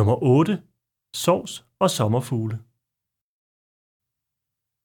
Nummer 0.00 0.18
8. 0.22 0.52
Sovs 1.24 1.54
og 1.82 1.90
sommerfugle. 1.98 2.56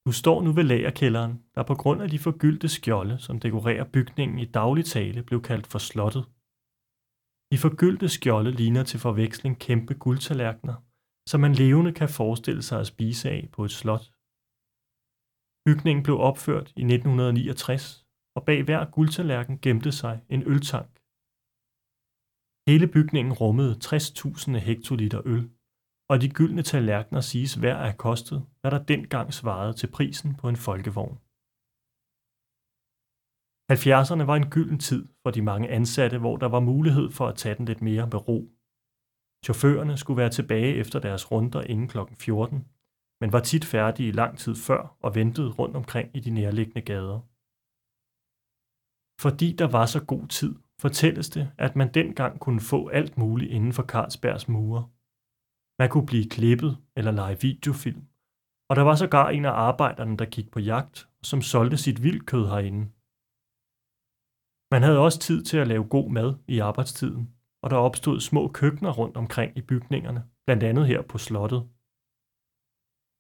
Du 0.06 0.12
står 0.22 0.38
nu 0.46 0.52
ved 0.58 0.64
lagerkælderen, 0.64 1.34
der 1.56 1.64
på 1.64 1.76
grund 1.82 2.00
af 2.02 2.10
de 2.10 2.20
forgyldte 2.28 2.70
skjolde, 2.70 3.16
som 3.20 3.40
dekorerer 3.40 3.92
bygningen 3.96 4.38
i 4.40 4.46
daglig 4.46 4.86
tale, 4.86 5.24
blev 5.24 5.40
kaldt 5.50 5.68
for 5.68 5.80
slottet. 5.90 6.24
De 7.52 7.58
forgyldte 7.66 8.08
skjolde 8.10 8.52
ligner 8.52 8.84
til 8.84 9.00
forveksling 9.00 9.60
kæmpe 9.60 9.94
guldtallerkener, 9.94 10.78
som 11.30 11.40
man 11.42 11.54
levende 11.54 11.94
kan 12.00 12.10
forestille 12.10 12.64
sig 12.70 12.80
at 12.80 12.88
spise 12.94 13.30
af 13.30 13.50
på 13.56 13.62
et 13.68 13.72
slot. 13.72 14.06
Bygningen 15.66 16.04
blev 16.04 16.18
opført 16.30 16.68
i 16.82 16.84
1969, 16.84 17.84
og 18.36 18.42
bag 18.46 18.60
hver 18.64 18.82
guldtallerken 18.96 19.56
gemte 19.66 19.92
sig 19.92 20.16
en 20.30 20.44
øltank. 20.54 20.94
Hele 22.70 22.88
bygningen 22.96 23.34
rummede 23.34 23.74
60.000 23.84 24.58
hektoliter 24.68 25.22
øl, 25.34 25.44
og 26.12 26.16
de 26.22 26.30
gyldne 26.38 26.64
tallerkener 26.64 27.22
siges 27.22 27.54
hver 27.54 27.78
at 27.78 27.88
have 27.90 28.04
kostet, 28.08 28.40
hvad 28.62 28.72
der 28.72 28.84
dengang 28.84 29.34
svarede 29.34 29.74
til 29.74 29.90
prisen 29.98 30.36
på 30.42 30.46
en 30.50 30.60
folkevogn. 30.68 31.18
70'erne 33.72 34.26
var 34.30 34.36
en 34.38 34.50
gylden 34.56 34.80
tid 34.80 35.04
for 35.22 35.32
de 35.32 35.42
mange 35.42 35.70
ansatte, 35.70 36.18
hvor 36.20 36.38
der 36.38 36.50
var 36.56 36.60
mulighed 36.60 37.12
for 37.12 37.28
at 37.28 37.36
tage 37.42 37.56
den 37.56 37.66
lidt 37.66 37.82
mere 37.82 38.06
med 38.12 38.20
ro. 38.28 38.40
Chaufførerne 39.46 39.98
skulle 39.98 40.18
være 40.18 40.36
tilbage 40.38 40.76
efter 40.76 41.00
deres 41.00 41.32
runder 41.32 41.62
inden 41.62 41.88
kl. 41.88 41.98
14, 42.20 42.58
men 43.22 43.34
var 43.34 43.40
tit 43.40 43.66
færdige 43.66 44.12
lang 44.12 44.38
tid 44.38 44.56
før 44.56 44.98
og 45.06 45.16
ventede 45.16 45.52
rundt 45.60 45.76
omkring 45.76 46.08
i 46.18 46.20
de 46.20 46.32
nærliggende 46.40 46.82
gader. 46.92 47.20
Fordi 49.24 49.48
der 49.62 49.68
var 49.78 49.86
så 49.86 50.06
god 50.14 50.28
tid, 50.28 50.54
fortælles 50.82 51.30
det, 51.30 51.52
at 51.58 51.76
man 51.76 51.94
dengang 51.94 52.40
kunne 52.40 52.60
få 52.60 52.88
alt 52.88 53.18
muligt 53.18 53.52
inden 53.52 53.74
for 53.74 53.84
Carlsbergs 53.84 54.48
mure. 54.48 54.90
Man 55.80 55.90
kunne 55.90 56.06
blive 56.06 56.30
klippet 56.30 56.78
eller 56.96 57.12
lege 57.12 57.38
videofilm, 57.42 58.04
og 58.70 58.76
der 58.76 58.82
var 58.82 58.96
sågar 58.96 59.30
en 59.30 59.46
af 59.46 59.52
arbejderne, 59.52 60.18
der 60.18 60.26
gik 60.26 60.52
på 60.52 60.60
jagt, 60.60 61.10
som 61.24 61.42
solgte 61.42 61.78
sit 61.78 62.04
vildkød 62.04 62.46
herinde. 62.48 62.84
Man 64.74 64.84
havde 64.84 65.00
også 65.00 65.20
tid 65.20 65.44
til 65.44 65.58
at 65.58 65.68
lave 65.68 65.84
god 65.96 66.12
mad 66.12 66.36
i 66.48 66.60
arbejdstiden, 66.60 67.34
og 67.64 67.70
der 67.70 67.78
opstod 67.78 68.20
små 68.20 68.48
køkkener 68.48 68.92
rundt 68.92 69.18
omkring 69.18 69.58
i 69.58 69.62
bygningerne, 69.62 70.24
blandt 70.46 70.64
andet 70.64 70.88
her 70.88 71.02
på 71.02 71.18
slottet. 71.18 71.62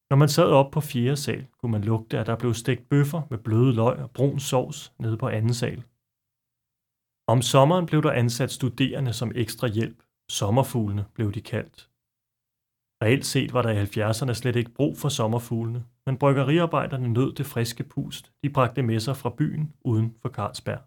Når 0.09 0.17
man 0.17 0.29
sad 0.29 0.49
op 0.59 0.71
på 0.71 0.81
fjerde 0.81 1.15
sal, 1.15 1.47
kunne 1.57 1.71
man 1.71 1.83
lugte, 1.83 2.19
at 2.19 2.27
der 2.27 2.37
blev 2.37 2.53
stegt 2.53 2.89
bøffer 2.89 3.21
med 3.29 3.37
bløde 3.37 3.73
løg 3.75 3.97
og 4.03 4.11
brun 4.11 4.39
sovs 4.39 4.93
nede 4.99 5.17
på 5.17 5.27
anden 5.27 5.53
sal. 5.53 5.83
Om 7.27 7.41
sommeren 7.41 7.85
blev 7.85 8.01
der 8.03 8.11
ansat 8.11 8.51
studerende 8.51 9.13
som 9.13 9.31
ekstra 9.35 9.67
hjælp. 9.67 10.03
Sommerfuglene 10.31 11.05
blev 11.13 11.31
de 11.33 11.41
kaldt. 11.41 11.89
Reelt 13.03 13.25
set 13.25 13.53
var 13.53 13.61
der 13.61 13.69
i 13.69 13.83
70'erne 13.83 14.33
slet 14.33 14.55
ikke 14.55 14.71
brug 14.71 14.97
for 14.97 15.09
sommerfuglene, 15.09 15.85
men 16.05 16.17
bryggeriarbejderne 16.17 17.13
nød 17.13 17.35
det 17.35 17.45
friske 17.45 17.83
pust, 17.83 18.31
de 18.43 18.49
bragte 18.49 18.81
med 18.81 18.99
sig 18.99 19.17
fra 19.17 19.29
byen 19.37 19.73
uden 19.81 20.17
for 20.21 20.29
Carlsberg. 20.29 20.81